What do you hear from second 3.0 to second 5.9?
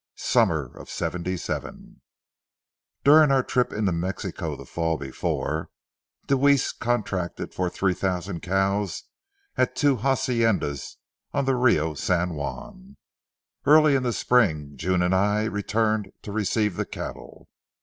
During our trip into Mexico the fall before,